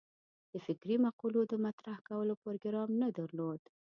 [0.51, 3.61] د فکري مقولو د مطرح کولو پروګرام نه درلود.